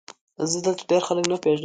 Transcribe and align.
زه 0.51 0.57
دلته 0.65 0.83
ډېر 0.89 1.01
خلک 1.07 1.25
نه 1.31 1.37
پېژنم؟ 1.43 1.59